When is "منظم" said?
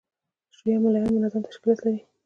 1.15-1.41